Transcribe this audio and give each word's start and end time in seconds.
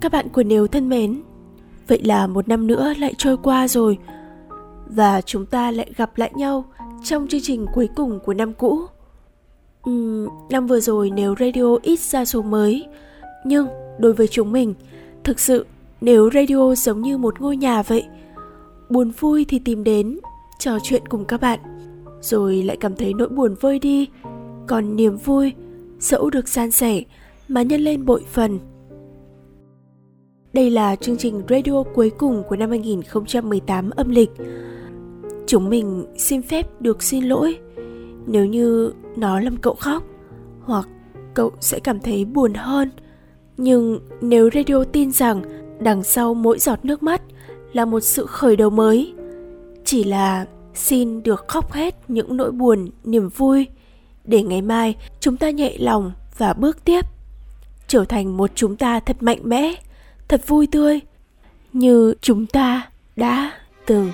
các 0.00 0.12
bạn 0.12 0.28
của 0.28 0.42
Nếu 0.42 0.66
thân 0.66 0.88
mến, 0.88 1.22
vậy 1.88 2.00
là 2.04 2.26
một 2.26 2.48
năm 2.48 2.66
nữa 2.66 2.92
lại 2.98 3.14
trôi 3.18 3.36
qua 3.36 3.68
rồi 3.68 3.98
và 4.86 5.20
chúng 5.20 5.46
ta 5.46 5.70
lại 5.70 5.92
gặp 5.96 6.18
lại 6.18 6.30
nhau 6.34 6.64
trong 7.04 7.28
chương 7.28 7.40
trình 7.44 7.66
cuối 7.74 7.88
cùng 7.96 8.20
của 8.20 8.34
năm 8.34 8.52
cũ. 8.52 8.80
Uhm, 9.90 10.28
năm 10.50 10.66
vừa 10.66 10.80
rồi 10.80 11.10
nếu 11.10 11.34
radio 11.40 11.76
ít 11.82 12.00
ra 12.00 12.24
số 12.24 12.42
mới, 12.42 12.86
nhưng 13.44 13.66
đối 13.98 14.12
với 14.12 14.28
chúng 14.28 14.52
mình, 14.52 14.74
thực 15.24 15.40
sự 15.40 15.66
nếu 16.00 16.30
radio 16.34 16.74
giống 16.74 17.02
như 17.02 17.18
một 17.18 17.40
ngôi 17.40 17.56
nhà 17.56 17.82
vậy, 17.82 18.04
buồn 18.90 19.10
vui 19.10 19.44
thì 19.48 19.58
tìm 19.58 19.84
đến, 19.84 20.18
trò 20.58 20.78
chuyện 20.82 21.08
cùng 21.08 21.24
các 21.24 21.40
bạn, 21.40 21.58
rồi 22.20 22.62
lại 22.62 22.76
cảm 22.80 22.96
thấy 22.96 23.14
nỗi 23.14 23.28
buồn 23.28 23.54
vơi 23.60 23.78
đi, 23.78 24.08
còn 24.66 24.96
niềm 24.96 25.16
vui 25.16 25.52
dẫu 25.98 26.30
được 26.30 26.48
san 26.48 26.70
sẻ 26.70 27.02
mà 27.48 27.62
nhân 27.62 27.80
lên 27.80 28.04
bội 28.04 28.24
phần. 28.32 28.58
Đây 30.56 30.70
là 30.70 30.96
chương 30.96 31.16
trình 31.16 31.42
radio 31.48 31.82
cuối 31.94 32.10
cùng 32.18 32.42
của 32.48 32.56
năm 32.56 32.70
2018 32.70 33.90
âm 33.90 34.10
lịch. 34.10 34.30
Chúng 35.46 35.70
mình 35.70 36.06
xin 36.18 36.42
phép 36.42 36.80
được 36.80 37.02
xin 37.02 37.24
lỗi 37.24 37.58
nếu 38.26 38.46
như 38.46 38.92
nó 39.16 39.40
làm 39.40 39.56
cậu 39.56 39.74
khóc 39.74 40.02
hoặc 40.60 40.88
cậu 41.34 41.52
sẽ 41.60 41.78
cảm 41.78 42.00
thấy 42.00 42.24
buồn 42.24 42.54
hơn. 42.54 42.90
Nhưng 43.56 44.00
nếu 44.20 44.50
radio 44.54 44.84
tin 44.84 45.12
rằng 45.12 45.42
đằng 45.80 46.02
sau 46.02 46.34
mỗi 46.34 46.58
giọt 46.58 46.84
nước 46.84 47.02
mắt 47.02 47.22
là 47.72 47.84
một 47.84 48.00
sự 48.00 48.26
khởi 48.26 48.56
đầu 48.56 48.70
mới, 48.70 49.14
chỉ 49.84 50.04
là 50.04 50.46
xin 50.74 51.22
được 51.22 51.44
khóc 51.48 51.72
hết 51.72 51.94
những 52.08 52.36
nỗi 52.36 52.52
buồn, 52.52 52.88
niềm 53.04 53.28
vui 53.28 53.66
để 54.24 54.42
ngày 54.42 54.62
mai 54.62 54.96
chúng 55.20 55.36
ta 55.36 55.50
nhẹ 55.50 55.76
lòng 55.78 56.12
và 56.38 56.52
bước 56.52 56.84
tiếp 56.84 57.04
trở 57.88 58.04
thành 58.04 58.36
một 58.36 58.50
chúng 58.54 58.76
ta 58.76 59.00
thật 59.00 59.22
mạnh 59.22 59.40
mẽ 59.44 59.74
thật 60.28 60.46
vui 60.46 60.66
tươi, 60.66 61.00
như 61.72 62.14
chúng 62.20 62.46
ta 62.46 62.90
đã 63.16 63.52
từng. 63.86 64.12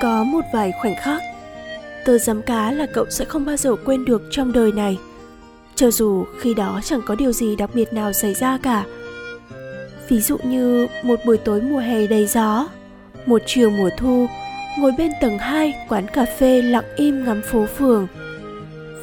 Có 0.00 0.24
một 0.24 0.40
vài 0.52 0.72
khoảnh 0.80 0.94
khắc 0.96 1.22
tôi 2.04 2.18
dám 2.18 2.42
cá 2.42 2.72
là 2.72 2.86
cậu 2.94 3.06
sẽ 3.10 3.24
không 3.24 3.44
bao 3.44 3.56
giờ 3.56 3.76
quên 3.84 4.04
được 4.04 4.22
trong 4.30 4.52
đời 4.52 4.72
này. 4.72 4.98
Cho 5.74 5.90
dù 5.90 6.24
khi 6.40 6.54
đó 6.54 6.80
chẳng 6.84 7.00
có 7.06 7.14
điều 7.14 7.32
gì 7.32 7.56
đặc 7.56 7.70
biệt 7.74 7.92
nào 7.92 8.12
xảy 8.12 8.34
ra 8.34 8.58
cả 8.62 8.84
ví 10.12 10.20
dụ 10.20 10.38
như 10.44 10.86
một 11.02 11.20
buổi 11.26 11.36
tối 11.36 11.60
mùa 11.60 11.78
hè 11.78 12.06
đầy 12.06 12.26
gió, 12.26 12.68
một 13.26 13.42
chiều 13.46 13.70
mùa 13.70 13.90
thu, 13.98 14.26
ngồi 14.78 14.92
bên 14.98 15.10
tầng 15.20 15.38
2 15.38 15.74
quán 15.88 16.06
cà 16.08 16.24
phê 16.38 16.62
lặng 16.62 16.84
im 16.96 17.24
ngắm 17.24 17.42
phố 17.42 17.66
phường. 17.66 18.06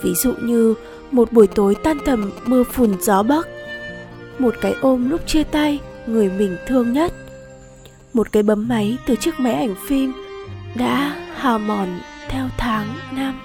Ví 0.01 0.13
dụ 0.23 0.33
như 0.41 0.75
một 1.11 1.31
buổi 1.31 1.47
tối 1.47 1.75
tan 1.83 1.97
tầm 2.05 2.31
mưa 2.45 2.63
phùn 2.63 3.01
gió 3.01 3.23
bắc, 3.23 3.47
một 4.39 4.55
cái 4.61 4.75
ôm 4.81 5.09
lúc 5.09 5.27
chia 5.27 5.43
tay 5.43 5.79
người 6.07 6.29
mình 6.29 6.57
thương 6.67 6.93
nhất. 6.93 7.13
Một 8.13 8.31
cái 8.31 8.43
bấm 8.43 8.67
máy 8.67 8.97
từ 9.07 9.15
chiếc 9.15 9.39
máy 9.39 9.53
ảnh 9.53 9.75
phim 9.87 10.13
đã 10.75 11.15
hào 11.35 11.59
mòn 11.59 11.99
theo 12.29 12.45
tháng 12.57 12.87
năm. 13.15 13.39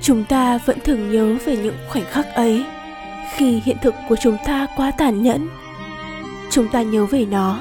Chúng 0.00 0.24
ta 0.24 0.58
vẫn 0.66 0.78
thường 0.84 1.12
nhớ 1.12 1.36
về 1.44 1.56
những 1.56 1.76
khoảnh 1.88 2.04
khắc 2.04 2.34
ấy 2.34 2.64
khi 3.36 3.60
hiện 3.64 3.76
thực 3.82 3.94
của 4.08 4.16
chúng 4.16 4.36
ta 4.44 4.66
quá 4.76 4.92
tàn 4.98 5.22
nhẫn. 5.22 5.48
Chúng 6.50 6.68
ta 6.68 6.82
nhớ 6.82 7.06
về 7.06 7.24
nó. 7.24 7.60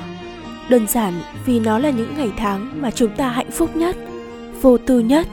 Đơn 0.69 0.87
giản 0.87 1.21
vì 1.45 1.59
nó 1.59 1.79
là 1.79 1.89
những 1.89 2.13
ngày 2.17 2.31
tháng 2.37 2.81
mà 2.81 2.91
chúng 2.91 3.15
ta 3.15 3.29
hạnh 3.29 3.51
phúc 3.51 3.75
nhất, 3.75 3.95
vô 4.61 4.77
tư 4.77 4.99
nhất. 4.99 5.27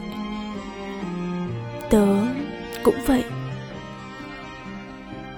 Tớ 1.90 2.06
cũng 2.82 2.94
vậy. 3.06 3.24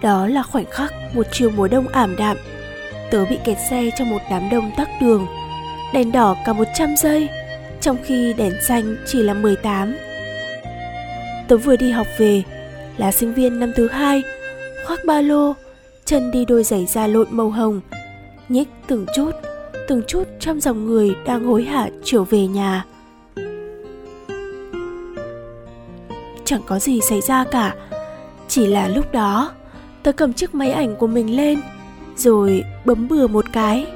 Đó 0.02 0.26
là 0.26 0.42
khoảnh 0.42 0.66
khắc 0.70 0.92
một 1.14 1.26
chiều 1.32 1.50
mùa 1.50 1.68
đông 1.68 1.88
ảm 1.88 2.16
đạm. 2.16 2.36
Tớ 3.10 3.24
bị 3.24 3.38
kẹt 3.44 3.58
xe 3.70 3.90
trong 3.98 4.10
một 4.10 4.20
đám 4.30 4.50
đông 4.50 4.70
tắc 4.76 4.88
đường, 5.00 5.26
đèn 5.92 6.12
đỏ 6.12 6.36
cả 6.46 6.52
100 6.52 6.96
giây, 6.96 7.28
trong 7.80 7.96
khi 8.04 8.32
đèn 8.32 8.52
xanh 8.62 8.96
chỉ 9.06 9.22
là 9.22 9.34
18 9.34 9.94
tớ 11.50 11.56
vừa 11.56 11.76
đi 11.76 11.90
học 11.90 12.06
về, 12.18 12.42
là 12.96 13.12
sinh 13.12 13.34
viên 13.34 13.60
năm 13.60 13.72
thứ 13.76 13.88
hai 13.88 14.22
khoác 14.90 15.04
ba 15.04 15.20
lô, 15.20 15.54
chân 16.04 16.30
đi 16.30 16.44
đôi 16.44 16.64
giày 16.64 16.86
da 16.86 17.06
lộn 17.06 17.26
màu 17.30 17.50
hồng 17.50 17.80
nhích 18.48 18.68
từng 18.86 19.06
chút 19.16 19.30
từng 19.88 20.02
chút 20.06 20.22
trong 20.40 20.60
dòng 20.60 20.86
người 20.86 21.14
đang 21.26 21.44
hối 21.44 21.62
hả 21.62 21.88
trở 22.04 22.24
về 22.24 22.46
nhà. 22.46 22.84
Chẳng 26.44 26.60
có 26.66 26.78
gì 26.78 27.00
xảy 27.00 27.20
ra 27.20 27.44
cả, 27.44 27.74
chỉ 28.48 28.66
là 28.66 28.88
lúc 28.88 29.12
đó, 29.12 29.52
tớ 30.02 30.12
cầm 30.12 30.32
chiếc 30.32 30.54
máy 30.54 30.72
ảnh 30.72 30.96
của 30.96 31.06
mình 31.06 31.36
lên, 31.36 31.60
rồi 32.16 32.64
bấm 32.84 33.08
bừa 33.08 33.26
một 33.26 33.44
cái. 33.52 33.86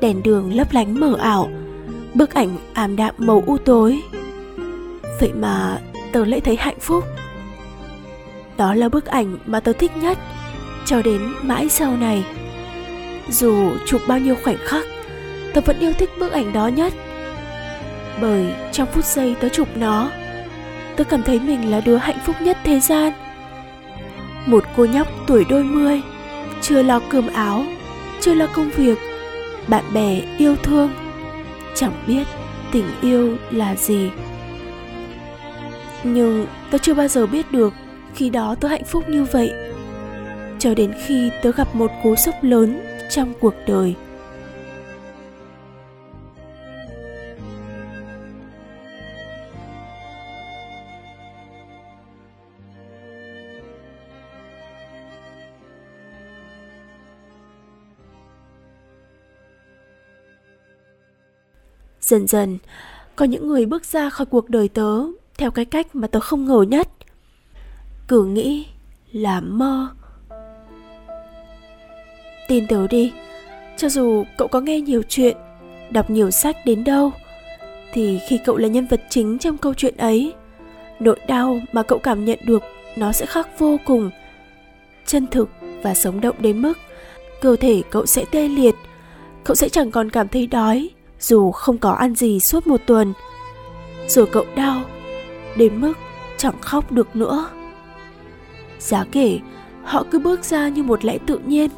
Đèn 0.00 0.22
đường 0.22 0.54
lấp 0.54 0.72
lánh 0.72 1.00
mờ 1.00 1.16
ảo, 1.20 1.48
bức 2.14 2.34
ảnh 2.34 2.56
ảm 2.72 2.96
đạm 2.96 3.14
màu 3.18 3.42
u 3.46 3.58
tối. 3.58 4.00
Vậy 5.20 5.32
mà 5.32 5.80
tớ 6.12 6.24
lại 6.24 6.40
thấy 6.40 6.56
hạnh 6.56 6.78
phúc 6.80 7.04
đó 8.56 8.74
là 8.74 8.88
bức 8.88 9.06
ảnh 9.06 9.38
mà 9.46 9.60
tớ 9.60 9.72
thích 9.72 9.96
nhất 9.96 10.18
cho 10.84 11.02
đến 11.02 11.34
mãi 11.42 11.68
sau 11.68 11.96
này. 11.96 12.24
Dù 13.28 13.70
chụp 13.86 14.00
bao 14.08 14.18
nhiêu 14.18 14.34
khoảnh 14.44 14.56
khắc, 14.64 14.84
tớ 15.54 15.60
vẫn 15.60 15.78
yêu 15.78 15.92
thích 15.92 16.10
bức 16.18 16.32
ảnh 16.32 16.52
đó 16.52 16.66
nhất. 16.66 16.92
Bởi 18.20 18.46
trong 18.72 18.88
phút 18.92 19.04
giây 19.04 19.36
tớ 19.40 19.48
chụp 19.48 19.68
nó, 19.76 20.10
tớ 20.96 21.04
cảm 21.04 21.22
thấy 21.22 21.40
mình 21.40 21.70
là 21.70 21.80
đứa 21.80 21.96
hạnh 21.96 22.18
phúc 22.24 22.36
nhất 22.40 22.56
thế 22.64 22.80
gian. 22.80 23.12
Một 24.46 24.64
cô 24.76 24.84
nhóc 24.84 25.08
tuổi 25.26 25.44
đôi 25.50 25.64
mươi, 25.64 26.02
chưa 26.60 26.82
lo 26.82 27.00
cơm 27.08 27.28
áo, 27.28 27.64
chưa 28.20 28.34
lo 28.34 28.46
công 28.46 28.70
việc, 28.70 28.98
bạn 29.68 29.84
bè 29.94 30.20
yêu 30.38 30.56
thương, 30.56 30.90
chẳng 31.74 31.92
biết 32.06 32.24
tình 32.72 32.86
yêu 33.00 33.36
là 33.50 33.76
gì. 33.76 34.10
Nhưng 36.04 36.46
tớ 36.70 36.78
chưa 36.78 36.94
bao 36.94 37.08
giờ 37.08 37.26
biết 37.26 37.52
được 37.52 37.74
khi 38.14 38.30
đó 38.30 38.54
tớ 38.60 38.68
hạnh 38.68 38.84
phúc 38.84 39.04
như 39.08 39.24
vậy. 39.24 39.52
Cho 40.58 40.74
đến 40.74 40.94
khi 41.06 41.30
tớ 41.42 41.52
gặp 41.52 41.74
một 41.74 41.90
cú 42.02 42.16
sốc 42.16 42.34
lớn 42.42 42.80
trong 43.10 43.32
cuộc 43.40 43.54
đời. 43.66 43.94
Dần 62.00 62.26
dần, 62.26 62.58
có 63.16 63.24
những 63.24 63.48
người 63.48 63.66
bước 63.66 63.84
ra 63.84 64.10
khỏi 64.10 64.26
cuộc 64.26 64.50
đời 64.50 64.68
tớ 64.68 65.02
theo 65.38 65.50
cái 65.50 65.64
cách 65.64 65.94
mà 65.94 66.06
tớ 66.06 66.20
không 66.20 66.44
ngờ 66.44 66.64
nhất 66.68 66.88
cứ 68.12 68.24
nghĩ 68.24 68.66
là 69.12 69.40
mơ. 69.40 69.88
Tin 72.48 72.66
tớ 72.66 72.86
đi, 72.86 73.12
cho 73.76 73.88
dù 73.88 74.24
cậu 74.38 74.48
có 74.48 74.60
nghe 74.60 74.80
nhiều 74.80 75.02
chuyện, 75.08 75.36
đọc 75.90 76.10
nhiều 76.10 76.30
sách 76.30 76.56
đến 76.66 76.84
đâu, 76.84 77.12
thì 77.92 78.20
khi 78.28 78.38
cậu 78.44 78.56
là 78.56 78.68
nhân 78.68 78.86
vật 78.86 79.02
chính 79.10 79.38
trong 79.38 79.58
câu 79.58 79.74
chuyện 79.74 79.96
ấy, 79.96 80.32
nỗi 81.00 81.20
đau 81.28 81.60
mà 81.72 81.82
cậu 81.82 81.98
cảm 81.98 82.24
nhận 82.24 82.38
được 82.44 82.62
nó 82.96 83.12
sẽ 83.12 83.26
khác 83.26 83.48
vô 83.58 83.78
cùng. 83.84 84.10
Chân 85.06 85.26
thực 85.26 85.48
và 85.82 85.94
sống 85.94 86.20
động 86.20 86.36
đến 86.38 86.62
mức 86.62 86.78
cơ 87.40 87.56
thể 87.56 87.82
cậu 87.90 88.06
sẽ 88.06 88.24
tê 88.30 88.48
liệt, 88.48 88.74
cậu 89.44 89.54
sẽ 89.54 89.68
chẳng 89.68 89.90
còn 89.90 90.10
cảm 90.10 90.28
thấy 90.28 90.46
đói 90.46 90.90
dù 91.20 91.50
không 91.50 91.78
có 91.78 91.90
ăn 91.90 92.14
gì 92.14 92.40
suốt 92.40 92.66
một 92.66 92.80
tuần. 92.86 93.12
Rồi 94.08 94.26
cậu 94.26 94.44
đau 94.56 94.82
đến 95.56 95.80
mức 95.80 95.92
chẳng 96.36 96.60
khóc 96.60 96.92
được 96.92 97.16
nữa 97.16 97.48
giá 98.82 99.04
kể, 99.12 99.38
họ 99.84 100.04
cứ 100.10 100.18
bước 100.18 100.44
ra 100.44 100.68
như 100.68 100.82
một 100.82 101.04
lẽ 101.04 101.18
tự 101.26 101.38
nhiên. 101.38 101.70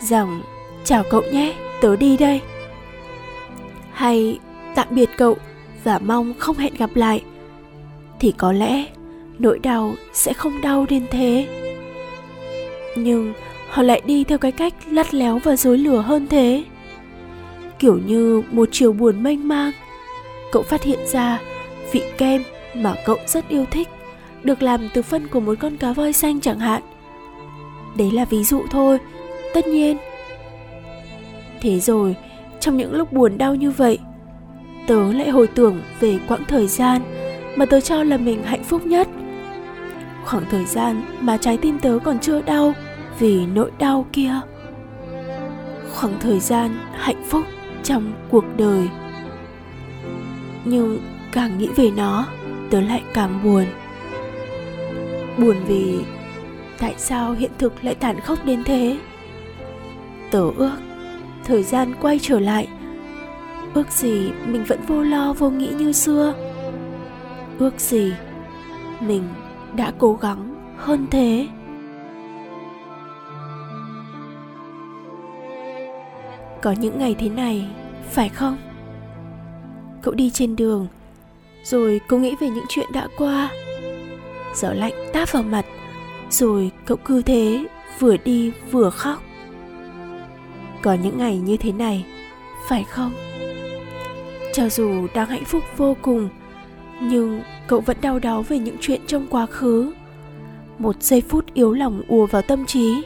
Rằng, 0.00 0.42
chào 0.84 1.02
cậu 1.10 1.22
nhé, 1.32 1.54
tớ 1.80 1.96
đi 1.96 2.16
đây. 2.16 2.40
Hay 3.92 4.38
tạm 4.74 4.86
biệt 4.90 5.10
cậu 5.16 5.36
và 5.84 5.98
mong 5.98 6.34
không 6.38 6.56
hẹn 6.56 6.74
gặp 6.74 6.90
lại. 6.94 7.22
Thì 8.20 8.32
có 8.38 8.52
lẽ 8.52 8.86
nỗi 9.38 9.58
đau 9.58 9.94
sẽ 10.12 10.32
không 10.32 10.60
đau 10.60 10.86
đến 10.88 11.06
thế. 11.10 11.46
Nhưng 12.96 13.32
họ 13.68 13.82
lại 13.82 14.02
đi 14.06 14.24
theo 14.24 14.38
cái 14.38 14.52
cách 14.52 14.74
lắt 14.90 15.14
léo 15.14 15.38
và 15.44 15.56
dối 15.56 15.78
lừa 15.78 15.98
hơn 15.98 16.26
thế. 16.30 16.64
Kiểu 17.78 17.98
như 18.06 18.42
một 18.50 18.68
chiều 18.72 18.92
buồn 18.92 19.22
mênh 19.22 19.48
mang. 19.48 19.72
Cậu 20.52 20.62
phát 20.62 20.82
hiện 20.82 20.98
ra 21.06 21.38
vị 21.92 22.02
kem 22.18 22.42
mà 22.74 22.94
cậu 23.06 23.18
rất 23.26 23.48
yêu 23.48 23.64
thích 23.70 23.88
được 24.44 24.62
làm 24.62 24.88
từ 24.94 25.02
phân 25.02 25.28
của 25.28 25.40
một 25.40 25.54
con 25.60 25.76
cá 25.76 25.92
voi 25.92 26.12
xanh 26.12 26.40
chẳng 26.40 26.58
hạn. 26.58 26.82
Đấy 27.96 28.10
là 28.10 28.24
ví 28.24 28.44
dụ 28.44 28.62
thôi, 28.70 28.98
tất 29.54 29.66
nhiên. 29.66 29.96
Thế 31.60 31.80
rồi, 31.80 32.16
trong 32.60 32.76
những 32.76 32.94
lúc 32.94 33.12
buồn 33.12 33.38
đau 33.38 33.54
như 33.54 33.70
vậy, 33.70 33.98
tớ 34.86 35.12
lại 35.12 35.30
hồi 35.30 35.46
tưởng 35.46 35.82
về 36.00 36.18
quãng 36.28 36.44
thời 36.48 36.66
gian 36.66 37.02
mà 37.56 37.66
tớ 37.66 37.80
cho 37.80 38.02
là 38.02 38.16
mình 38.16 38.42
hạnh 38.42 38.64
phúc 38.64 38.86
nhất. 38.86 39.08
Khoảng 40.24 40.44
thời 40.50 40.64
gian 40.64 41.02
mà 41.20 41.36
trái 41.36 41.56
tim 41.56 41.78
tớ 41.78 41.98
còn 42.04 42.18
chưa 42.18 42.42
đau 42.42 42.72
vì 43.18 43.46
nỗi 43.46 43.70
đau 43.78 44.06
kia. 44.12 44.40
Khoảng 45.92 46.20
thời 46.20 46.40
gian 46.40 46.78
hạnh 46.92 47.24
phúc 47.28 47.44
trong 47.82 48.12
cuộc 48.30 48.44
đời. 48.56 48.88
Nhưng 50.64 50.98
càng 51.32 51.58
nghĩ 51.58 51.68
về 51.76 51.90
nó, 51.96 52.26
tớ 52.70 52.80
lại 52.80 53.02
càng 53.14 53.40
buồn 53.44 53.64
buồn 55.38 55.56
vì 55.66 56.04
tại 56.78 56.94
sao 56.98 57.32
hiện 57.32 57.50
thực 57.58 57.84
lại 57.84 57.94
tàn 57.94 58.20
khốc 58.20 58.44
đến 58.44 58.64
thế? 58.64 58.98
Tớ 60.30 60.50
ước 60.56 60.76
thời 61.44 61.62
gian 61.62 61.94
quay 62.00 62.18
trở 62.22 62.40
lại. 62.40 62.68
Ước 63.74 63.92
gì 63.92 64.30
mình 64.46 64.64
vẫn 64.64 64.80
vô 64.86 65.02
lo, 65.02 65.32
vô 65.32 65.50
nghĩ 65.50 65.68
như 65.78 65.92
xưa. 65.92 66.34
Ước 67.58 67.80
gì 67.80 68.12
mình 69.00 69.22
đã 69.76 69.92
cố 69.98 70.14
gắng 70.14 70.54
hơn 70.76 71.06
thế. 71.10 71.48
Có 76.62 76.72
những 76.72 76.98
ngày 76.98 77.14
thế 77.18 77.28
này, 77.28 77.68
phải 78.10 78.28
không? 78.28 78.56
Cậu 80.02 80.14
đi 80.14 80.30
trên 80.30 80.56
đường, 80.56 80.86
rồi 81.64 82.00
cô 82.08 82.18
nghĩ 82.18 82.34
về 82.40 82.48
những 82.48 82.64
chuyện 82.68 82.86
đã 82.92 83.08
qua 83.18 83.50
gió 84.54 84.72
lạnh 84.72 84.92
táp 85.12 85.32
vào 85.32 85.42
mặt, 85.42 85.64
rồi 86.30 86.70
cậu 86.86 86.96
cứ 87.04 87.22
thế 87.22 87.66
vừa 87.98 88.16
đi 88.16 88.52
vừa 88.70 88.90
khóc. 88.90 89.22
Có 90.82 90.94
những 90.94 91.18
ngày 91.18 91.38
như 91.38 91.56
thế 91.56 91.72
này, 91.72 92.06
phải 92.68 92.84
không? 92.84 93.12
Cho 94.52 94.68
dù 94.68 95.06
đang 95.14 95.28
hạnh 95.28 95.44
phúc 95.44 95.62
vô 95.76 95.96
cùng, 96.02 96.28
nhưng 97.00 97.42
cậu 97.66 97.80
vẫn 97.80 97.96
đau 98.00 98.18
đáu 98.18 98.42
về 98.42 98.58
những 98.58 98.76
chuyện 98.80 99.00
trong 99.06 99.26
quá 99.30 99.46
khứ. 99.46 99.92
Một 100.78 101.02
giây 101.02 101.22
phút 101.28 101.54
yếu 101.54 101.72
lòng 101.72 102.02
ùa 102.08 102.26
vào 102.26 102.42
tâm 102.42 102.66
trí, 102.66 103.02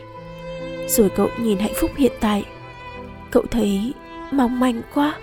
rồi 0.88 1.10
cậu 1.16 1.28
nhìn 1.40 1.58
hạnh 1.58 1.72
phúc 1.76 1.90
hiện 1.96 2.12
tại. 2.20 2.44
Cậu 3.30 3.44
thấy 3.50 3.92
mong 4.32 4.60
manh 4.60 4.82
quá. 4.94 5.14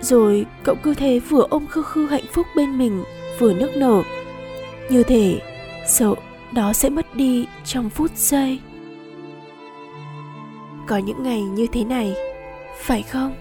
Rồi 0.00 0.46
cậu 0.62 0.74
cứ 0.82 0.94
thế 0.94 1.18
vừa 1.18 1.46
ôm 1.50 1.66
khư 1.66 1.82
khư 1.82 2.06
hạnh 2.06 2.24
phúc 2.32 2.46
bên 2.56 2.78
mình, 2.78 3.04
vừa 3.38 3.52
nức 3.52 3.76
nở 3.76 4.02
như 4.90 5.02
thể 5.02 5.40
sợ 5.86 6.14
đó 6.52 6.72
sẽ 6.72 6.88
mất 6.88 7.14
đi 7.14 7.46
trong 7.64 7.90
phút 7.90 8.10
giây. 8.16 8.60
Có 10.86 10.96
những 10.96 11.22
ngày 11.22 11.42
như 11.42 11.66
thế 11.72 11.84
này, 11.84 12.14
phải 12.78 13.02
không? 13.02 13.34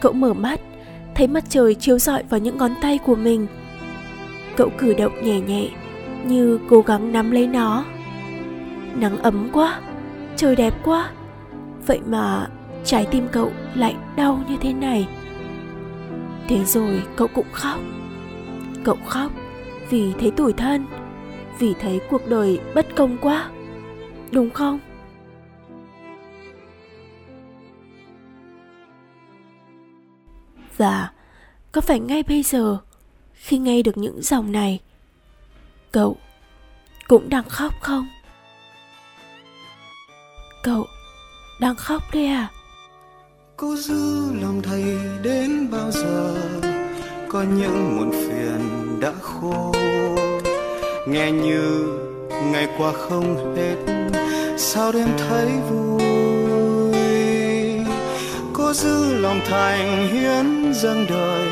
Cậu 0.00 0.12
mở 0.12 0.34
mắt, 0.34 0.60
thấy 1.14 1.26
mặt 1.26 1.44
trời 1.48 1.74
chiếu 1.74 1.98
rọi 1.98 2.22
vào 2.22 2.40
những 2.40 2.58
ngón 2.58 2.70
tay 2.82 2.98
của 2.98 3.16
mình. 3.16 3.46
Cậu 4.56 4.70
cử 4.78 4.94
động 4.94 5.12
nhẹ 5.22 5.40
nhẹ, 5.40 5.68
như 6.24 6.58
cố 6.68 6.80
gắng 6.80 7.12
nắm 7.12 7.30
lấy 7.30 7.46
nó. 7.46 7.84
Nắng 8.94 9.18
ấm 9.18 9.48
quá, 9.52 9.80
trời 10.36 10.56
đẹp 10.56 10.74
quá. 10.84 11.10
Vậy 11.86 12.00
mà 12.06 12.46
trái 12.84 13.06
tim 13.10 13.28
cậu 13.32 13.52
lại 13.74 13.94
đau 14.16 14.44
như 14.48 14.56
thế 14.60 14.72
này. 14.72 15.08
Thế 16.48 16.64
rồi 16.64 17.02
cậu 17.16 17.28
cũng 17.28 17.46
khóc. 17.52 17.80
Cậu 18.84 18.96
khóc 19.06 19.32
vì 19.90 20.12
thấy 20.20 20.30
tủi 20.30 20.52
thân, 20.52 20.86
vì 21.58 21.74
thấy 21.80 22.00
cuộc 22.10 22.26
đời 22.26 22.60
bất 22.74 22.86
công 22.96 23.18
quá, 23.20 23.50
đúng 24.32 24.50
không? 24.50 24.78
Và 30.76 31.10
có 31.72 31.80
phải 31.80 32.00
ngay 32.00 32.22
bây 32.22 32.42
giờ, 32.42 32.78
khi 33.34 33.58
nghe 33.58 33.82
được 33.82 33.98
những 33.98 34.22
dòng 34.22 34.52
này, 34.52 34.80
cậu 35.92 36.16
cũng 37.08 37.28
đang 37.28 37.48
khóc 37.48 37.72
không? 37.80 38.08
Cậu 40.62 40.86
đang 41.60 41.76
khóc 41.76 42.02
đấy 42.12 42.26
à? 42.26 42.48
Cố 43.56 43.76
giữ 43.76 44.32
lòng 44.42 44.62
thầy 44.62 44.84
đến 45.22 45.70
bao 45.70 45.90
giờ, 45.90 46.34
có 47.28 47.42
những 47.42 47.96
muộn 47.96 48.10
phiền 48.12 48.60
đã 49.00 49.12
khô 49.40 49.74
nghe 51.06 51.30
như 51.30 51.88
ngày 52.52 52.68
qua 52.78 52.92
không 52.92 53.56
hết, 53.56 53.76
sao 54.56 54.92
đêm 54.92 55.08
thấy 55.28 55.46
vui? 55.70 56.02
Có 58.52 58.72
giữ 58.72 59.20
lòng 59.20 59.40
thành 59.50 60.08
hiến 60.08 60.72
dâng 60.74 61.06
đời, 61.08 61.46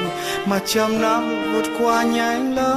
mà 0.47 0.61
trăm 0.67 1.03
năm 1.03 1.53
vượt 1.53 1.71
qua 1.81 2.03
nhanh 2.03 2.55
lắm. 2.55 2.77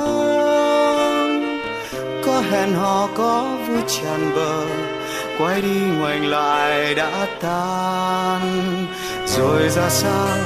Có 2.25 2.41
hẹn 2.51 2.73
hò, 2.73 3.09
có 3.15 3.47
vui 3.67 3.79
tràn 3.87 4.31
bờ, 4.35 4.65
quay 5.39 5.61
đi 5.61 5.79
ngoảnh 5.99 6.25
lại 6.25 6.95
đã 6.95 7.27
tan. 7.41 8.41
Rồi 9.27 9.69
ra 9.69 9.89
sao, 9.89 10.37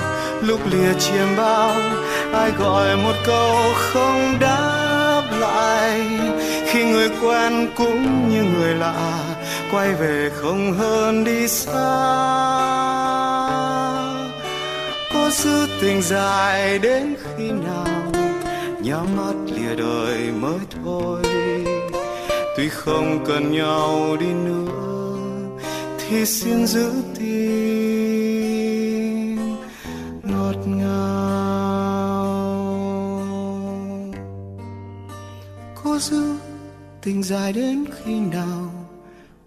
lúc 0.42 0.60
lìa 0.72 0.94
chiêm 1.00 1.28
bao, 1.38 1.72
ai 2.34 2.52
gọi 2.60 2.98
một 2.98 3.13
câu 3.26 3.74
không 3.74 4.40
đáp 4.40 5.24
lại. 5.40 6.02
Khi 6.68 6.86
người 6.86 7.10
quen 7.22 7.70
cũng 7.78 8.30
như 8.30 8.44
người 8.44 8.76
lạ, 8.76 9.36
quay 9.72 9.94
về 9.94 10.30
không 10.36 10.74
hơn 10.74 11.24
đi 11.24 11.48
xa. 11.48 11.74
Có 15.14 15.30
giữ 15.32 15.68
tình 15.82 16.02
dài 16.02 16.80
đến 16.80 17.16
khi 17.24 17.52
nào, 17.52 18.12
nhắm 18.82 19.06
mắt 19.18 19.36
lìa 19.46 19.76
đời 19.76 20.18
mới 20.40 20.60
thôi. 20.84 21.22
Tuy 22.58 22.70
không 22.70 23.26
cần 23.26 23.52
nhau 23.52 24.18
đi 24.20 24.28
nữa, 24.28 25.18
thì 25.98 26.26
xin 26.26 26.68
giữ 26.68 26.92
tim 27.20 27.83
cố 36.04 36.16
giữ 36.16 36.36
tình 37.02 37.24
dài 37.24 37.54
đến 37.54 37.86
khi 37.92 38.20
nào? 38.20 38.72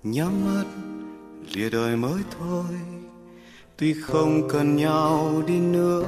Nhắm 0.02 0.44
mắt, 0.44 0.64
lìa 1.54 1.70
đời 1.70 1.96
mới 1.96 2.22
thôi. 2.38 2.64
Tuy 3.76 3.94
không 4.02 4.48
cần 4.48 4.76
nhau 4.76 5.42
đi 5.46 5.58
nữa, 5.58 6.04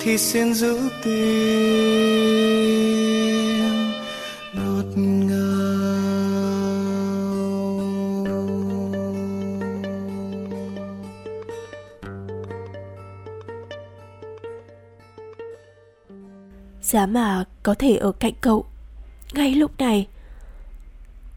thì 0.00 0.18
xin 0.18 0.54
giữ 0.54 0.78
tim 1.04 1.66
ngọt 4.54 4.84
giá 16.82 17.00
dạ 17.00 17.06
mà 17.06 17.44
có 17.62 17.74
thể 17.78 17.96
ở 17.96 18.12
cạnh 18.12 18.34
cậu 18.40 18.66
ngay 19.34 19.54
lúc 19.54 19.70
này, 19.78 20.06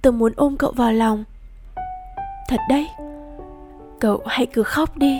tôi 0.01 0.13
muốn 0.13 0.34
ôm 0.36 0.58
cậu 0.58 0.72
vào 0.72 0.93
lòng. 0.93 1.24
Thật 2.50 2.60
đấy, 2.69 2.88
cậu 4.00 4.22
hãy 4.25 4.46
cứ 4.46 4.63
khóc 4.63 4.98
đi. 4.98 5.19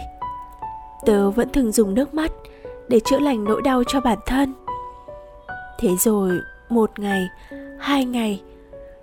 Tớ 1.06 1.30
vẫn 1.30 1.50
thường 1.50 1.72
dùng 1.72 1.94
nước 1.94 2.14
mắt 2.14 2.32
để 2.88 3.00
chữa 3.06 3.20
lành 3.20 3.44
nỗi 3.44 3.62
đau 3.62 3.84
cho 3.88 4.02
bản 4.02 4.18
thân. 4.26 4.54
Thế 5.80 5.90
rồi, 6.00 6.40
một 6.70 7.00
ngày, 7.00 7.28
hai 7.80 8.06
ngày, 8.06 8.42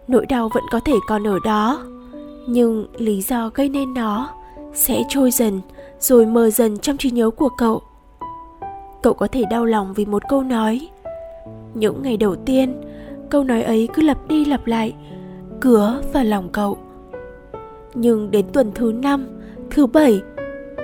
nỗi 0.08 0.26
đau 0.26 0.48
vẫn 0.54 0.64
có 0.70 0.80
thể 0.84 0.94
còn 1.06 1.26
ở 1.26 1.38
đó. 1.44 1.86
Nhưng 2.48 2.86
lý 2.96 3.22
do 3.22 3.50
gây 3.54 3.68
nên 3.68 3.94
nó 3.94 4.30
sẽ 4.74 5.02
trôi 5.08 5.30
dần 5.30 5.60
rồi 6.00 6.26
mờ 6.26 6.50
dần 6.50 6.78
trong 6.78 6.96
trí 6.96 7.10
nhớ 7.10 7.30
của 7.30 7.48
cậu. 7.48 7.82
Cậu 9.02 9.14
có 9.14 9.26
thể 9.26 9.44
đau 9.50 9.64
lòng 9.64 9.94
vì 9.94 10.04
một 10.04 10.22
câu 10.28 10.42
nói, 10.42 10.88
những 11.74 12.02
ngày 12.02 12.16
đầu 12.16 12.36
tiên 12.36 12.80
câu 13.26 13.44
nói 13.44 13.62
ấy 13.62 13.88
cứ 13.94 14.02
lặp 14.02 14.28
đi 14.28 14.44
lặp 14.44 14.66
lại 14.66 14.94
cửa 15.60 16.02
vào 16.12 16.24
lòng 16.24 16.48
cậu. 16.52 16.78
Nhưng 17.94 18.30
đến 18.30 18.46
tuần 18.52 18.72
thứ 18.74 18.92
năm, 18.92 19.26
thứ 19.70 19.86
bảy, 19.86 20.22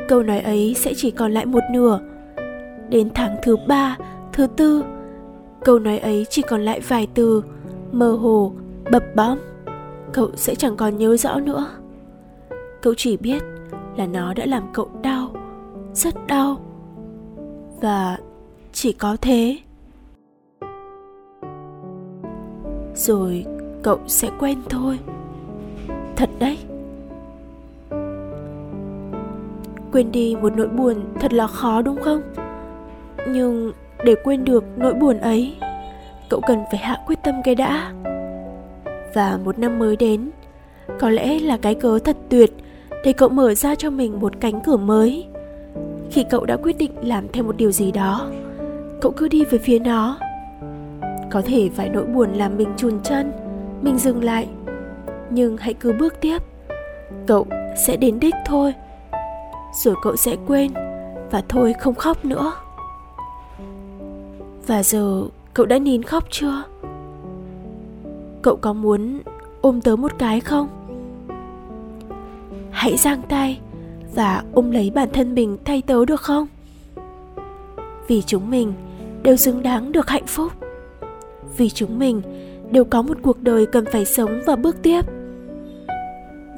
câu 0.08 0.22
nói 0.22 0.40
ấy 0.40 0.74
sẽ 0.74 0.92
chỉ 0.96 1.10
còn 1.10 1.32
lại 1.32 1.46
một 1.46 1.62
nửa. 1.72 2.00
Đến 2.88 3.10
tháng 3.14 3.36
thứ 3.42 3.56
ba, 3.66 3.96
thứ 4.32 4.46
tư, 4.56 4.84
câu 5.64 5.78
nói 5.78 5.98
ấy 5.98 6.26
chỉ 6.30 6.42
còn 6.42 6.60
lại 6.60 6.80
vài 6.80 7.06
từ, 7.14 7.42
mơ 7.92 8.12
hồ, 8.12 8.52
bập 8.90 9.02
bõm. 9.14 9.38
Cậu 10.12 10.30
sẽ 10.36 10.54
chẳng 10.54 10.76
còn 10.76 10.96
nhớ 10.96 11.16
rõ 11.16 11.40
nữa. 11.40 11.66
Cậu 12.82 12.94
chỉ 12.96 13.16
biết 13.16 13.42
là 13.96 14.06
nó 14.06 14.34
đã 14.34 14.46
làm 14.46 14.62
cậu 14.72 14.88
đau, 15.02 15.30
rất 15.94 16.14
đau. 16.26 16.56
Và 17.80 18.18
chỉ 18.72 18.92
có 18.92 19.16
thế. 19.20 19.56
Rồi 22.94 23.44
cậu 23.82 23.98
sẽ 24.06 24.30
quen 24.38 24.58
thôi. 24.68 24.98
Thật 26.16 26.30
đấy. 26.38 26.58
Quên 29.92 30.12
đi 30.12 30.36
một 30.42 30.56
nỗi 30.56 30.68
buồn 30.68 31.04
thật 31.20 31.32
là 31.32 31.46
khó 31.46 31.82
đúng 31.82 32.02
không? 32.02 32.22
Nhưng 33.28 33.72
để 34.04 34.14
quên 34.24 34.44
được 34.44 34.64
nỗi 34.76 34.94
buồn 34.94 35.18
ấy, 35.18 35.54
cậu 36.28 36.40
cần 36.40 36.58
phải 36.70 36.80
hạ 36.80 36.98
quyết 37.06 37.18
tâm 37.22 37.34
cái 37.44 37.54
đã. 37.54 37.92
Và 39.14 39.38
một 39.44 39.58
năm 39.58 39.78
mới 39.78 39.96
đến, 39.96 40.30
có 41.00 41.10
lẽ 41.10 41.38
là 41.40 41.56
cái 41.56 41.74
cớ 41.74 41.98
thật 41.98 42.16
tuyệt 42.28 42.52
để 43.04 43.12
cậu 43.12 43.28
mở 43.28 43.54
ra 43.54 43.74
cho 43.74 43.90
mình 43.90 44.20
một 44.20 44.32
cánh 44.40 44.60
cửa 44.60 44.76
mới. 44.76 45.26
Khi 46.10 46.24
cậu 46.30 46.44
đã 46.44 46.56
quyết 46.56 46.78
định 46.78 46.92
làm 47.02 47.28
theo 47.32 47.44
một 47.44 47.56
điều 47.56 47.70
gì 47.70 47.92
đó, 47.92 48.30
cậu 49.00 49.12
cứ 49.12 49.28
đi 49.28 49.44
về 49.44 49.58
phía 49.58 49.78
nó 49.78 50.18
có 51.32 51.42
thể 51.44 51.70
phải 51.74 51.88
nỗi 51.88 52.04
buồn 52.04 52.32
làm 52.32 52.56
mình 52.56 52.68
chùn 52.76 53.00
chân, 53.02 53.32
mình 53.82 53.98
dừng 53.98 54.24
lại. 54.24 54.48
Nhưng 55.30 55.56
hãy 55.56 55.74
cứ 55.74 55.92
bước 55.92 56.20
tiếp. 56.20 56.38
Cậu 57.26 57.46
sẽ 57.86 57.96
đến 57.96 58.20
đích 58.20 58.34
thôi. 58.46 58.74
Rồi 59.84 59.94
cậu 60.02 60.16
sẽ 60.16 60.36
quên. 60.46 60.72
Và 61.30 61.42
thôi 61.48 61.74
không 61.80 61.94
khóc 61.94 62.24
nữa. 62.24 62.52
Và 64.66 64.82
giờ 64.82 65.22
cậu 65.54 65.66
đã 65.66 65.78
nín 65.78 66.02
khóc 66.02 66.24
chưa? 66.30 66.62
Cậu 68.42 68.56
có 68.56 68.72
muốn 68.72 69.20
ôm 69.60 69.80
tớ 69.80 69.96
một 69.96 70.12
cái 70.18 70.40
không? 70.40 70.68
Hãy 72.70 72.96
giang 72.96 73.22
tay 73.28 73.60
và 74.14 74.42
ôm 74.52 74.70
lấy 74.70 74.90
bản 74.94 75.08
thân 75.12 75.34
mình 75.34 75.58
thay 75.64 75.82
tớ 75.86 76.04
được 76.04 76.20
không? 76.20 76.46
Vì 78.08 78.22
chúng 78.22 78.50
mình 78.50 78.72
đều 79.22 79.36
xứng 79.36 79.62
đáng 79.62 79.92
được 79.92 80.08
hạnh 80.08 80.26
phúc 80.26 80.52
vì 81.56 81.70
chúng 81.70 81.98
mình, 81.98 82.22
đều 82.70 82.84
có 82.84 83.02
một 83.02 83.18
cuộc 83.22 83.42
đời 83.42 83.66
cần 83.66 83.84
phải 83.84 84.04
sống 84.04 84.40
và 84.46 84.56
bước 84.56 84.76
tiếp. 84.82 85.02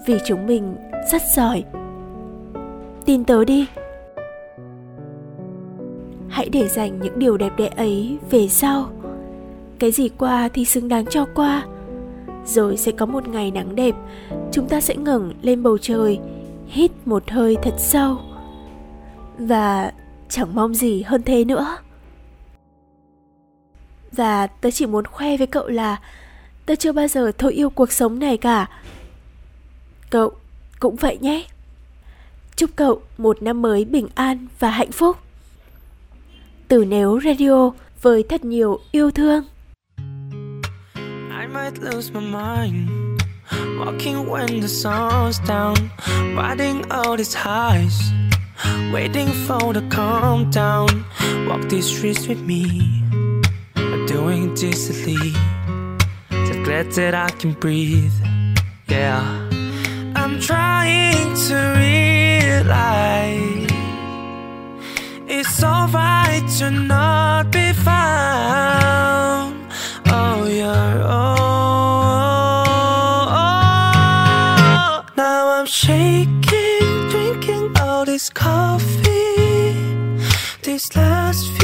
Vì 0.07 0.19
chúng 0.27 0.47
mình, 0.47 0.77
rất 1.13 1.23
giỏi. 1.37 1.65
Tin 3.05 3.25
tớ 3.25 3.45
đi. 3.45 3.67
Hãy 6.29 6.49
để 6.49 6.69
dành 6.69 7.01
những 7.01 7.19
điều 7.19 7.37
đẹp 7.37 7.53
đẽ 7.57 7.71
ấy 7.77 8.19
về 8.31 8.49
sau. 8.49 8.91
Cái 9.79 9.91
gì 9.91 10.09
qua 10.09 10.49
thì 10.49 10.65
xứng 10.65 10.89
đáng 10.89 11.07
cho 11.07 11.27
qua. 11.35 11.67
Rồi 12.45 12.77
sẽ 12.77 12.93
có 12.93 13.07
một 13.07 13.29
ngày 13.29 13.51
nắng 13.51 13.75
đẹp, 13.75 13.95
chúng 14.53 14.69
ta 14.69 14.81
sẽ 14.81 14.97
ngẩng 14.97 15.33
lên 15.43 15.63
bầu 15.63 15.79
trời, 15.79 16.19
hít 16.67 16.91
một 17.05 17.31
hơi 17.31 17.57
thật 17.63 17.75
sâu. 17.79 18.17
Và 19.39 19.93
chẳng 20.29 20.55
mong 20.55 20.75
gì 20.75 21.03
hơn 21.03 21.23
thế 21.23 21.45
nữa 21.45 21.67
và 24.17 24.47
tớ 24.47 24.71
chỉ 24.71 24.87
muốn 24.87 25.07
khoe 25.07 25.37
với 25.37 25.47
cậu 25.47 25.69
là 25.69 25.97
tớ 26.67 26.75
chưa 26.75 26.93
bao 26.93 27.09
giờ 27.09 27.33
thôi 27.39 27.53
yêu 27.53 27.71
cuộc 27.71 27.93
sống 27.93 28.19
này 28.19 28.37
cả. 28.37 28.67
Cậu 30.11 30.33
cũng 30.79 30.97
vậy 30.97 31.19
nhé. 31.21 31.47
Chúc 32.57 32.71
cậu 32.77 33.03
một 33.19 33.43
năm 33.43 33.63
mới 33.63 33.85
bình 33.85 34.09
an 34.15 34.47
và 34.59 34.71
hạnh 34.71 34.93
phúc. 34.93 35.17
Từ 36.69 36.85
nếu 36.85 37.21
radio, 37.25 37.71
với 38.03 38.25
thật 38.29 38.45
nhiều 38.45 38.81
yêu 38.91 39.11
thương. 39.11 39.45
I 41.41 41.47
might 41.47 41.79
lose 41.83 42.13
my 42.15 42.21
mind, 42.21 42.89
Walking 43.51 44.29
when 44.29 44.61
the 44.61 44.69
sun's 44.69 45.41
down, 45.49 45.75
Riding 46.37 46.83
all 46.91 47.17
these 47.17 47.39
highs, 47.39 48.13
Waiting 48.93 49.29
for 49.49 49.73
the 49.73 49.83
calm 49.91 50.51
down. 50.53 50.87
Walk 51.49 51.69
these 51.71 51.87
streets 51.87 52.29
with 52.29 52.47
me. 52.47 53.04
Doing 54.15 54.55
decently. 54.55 55.33
So 56.47 56.53
glad 56.65 56.87
that 56.93 57.15
I 57.27 57.29
can 57.41 57.53
breathe 57.63 58.17
Yeah. 58.87 59.21
I'm 60.21 60.35
trying 60.51 61.31
to 61.49 61.57
realize 61.85 63.71
It's 65.37 65.65
alright 65.65 66.47
to 66.59 66.67
not 66.71 67.51
be 67.51 67.73
found. 67.89 69.55
Oh, 70.19 70.39
your 70.63 70.93
own 71.03 71.45
Now 75.17 75.43
I'm 75.57 75.67
shaking, 75.67 76.89
drinking 77.13 77.65
all 77.81 78.05
this 78.05 78.27
coffee. 78.31 79.75
These 80.63 80.95
last 80.95 81.43
few 81.57 81.64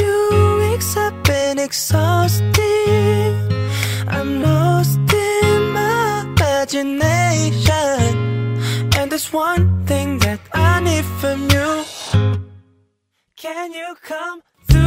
can 13.61 13.73
you 13.73 13.95
come 14.01 14.41
through? 14.67 14.81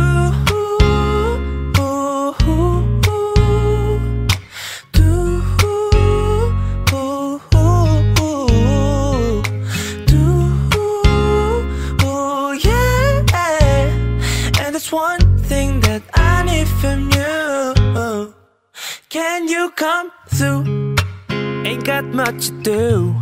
One 14.91 15.39
thing 15.39 15.81
that 15.81 16.03
I 16.15 16.45
need 16.45 16.69
from 16.81 17.11
you. 17.11 18.35
Can 19.09 19.49
you 19.49 19.71
come 19.71 20.13
through? 20.29 20.95
Ain't 21.67 21.85
got 21.85 22.05
much 22.05 22.49
to 22.49 22.63
do. 22.63 23.15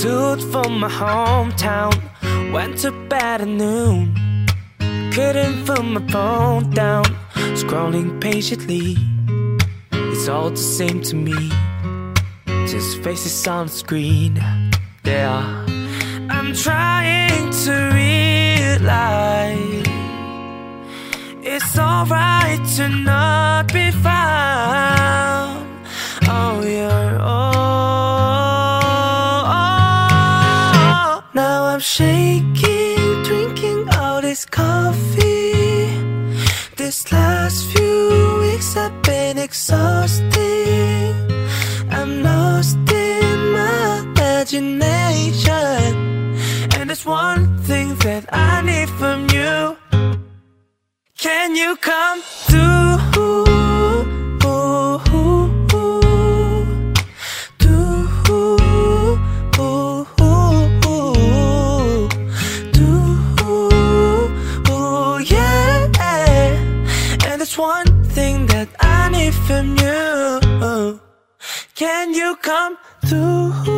Toot 0.00 0.42
from 0.52 0.80
my 0.80 0.90
hometown. 0.90 1.94
Went 2.52 2.78
to 2.78 2.90
bed 3.08 3.40
at 3.40 3.48
noon 3.48 4.25
couldn't 5.16 5.64
put 5.64 5.82
my 5.82 6.06
phone 6.08 6.68
down, 6.72 7.04
scrolling 7.56 8.20
patiently. 8.20 8.98
It's 10.12 10.28
all 10.28 10.50
the 10.50 10.58
same 10.58 11.00
to 11.04 11.16
me, 11.16 11.50
just 12.66 12.98
faces 13.02 13.46
on 13.48 13.66
the 13.68 13.72
screen. 13.72 14.36
Yeah, 15.04 15.64
I'm 16.28 16.52
trying 16.52 17.50
to 17.64 17.72
realize 17.94 19.86
it's 21.42 21.78
alright 21.78 22.62
to 22.76 22.88
not 22.88 23.72
be 23.72 23.90
found. 23.92 25.66
Oh, 26.28 26.60
you're 26.62 27.20
oh, 27.22 27.24
all. 27.24 28.66
Oh, 29.46 29.62
oh. 31.22 31.24
Now 31.32 31.64
I'm 31.72 31.80
shaking, 31.80 32.55
imagination. 44.56 46.36
And 46.76 46.90
there's 46.90 47.06
one 47.06 47.58
thing 47.58 47.94
that 48.06 48.24
I 48.32 48.62
need 48.62 48.88
from 48.90 49.28
you. 49.30 49.76
Can 51.18 51.56
you 51.56 51.76
come 51.76 52.22
through? 52.22 52.66
One 67.58 68.04
thing 68.04 68.44
that 68.48 68.68
I 68.80 69.08
need 69.08 69.32
from 69.32 69.76
you. 69.78 71.00
Can 71.74 72.12
you 72.12 72.36
come 72.42 72.76
through? 73.06 73.75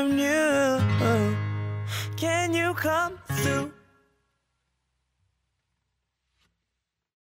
From 0.00 0.18
you. 0.18 0.80
Can 2.16 2.54
you 2.54 2.72
come? 2.72 3.29